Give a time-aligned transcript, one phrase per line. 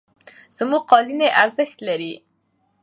[0.57, 2.13] زموږ قالینې ارزښت لري.